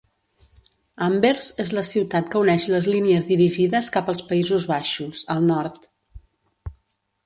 Anvers 1.07 1.49
és 1.65 1.73
la 1.79 1.83
ciutat 1.91 2.33
que 2.33 2.41
uneix 2.47 2.67
les 2.77 2.89
línies 2.95 3.29
dirigides 3.35 3.93
cap 3.99 4.13
als 4.15 4.27
Països 4.35 4.69
Baixos, 4.77 5.27
al 5.39 5.51
nord. 5.55 5.83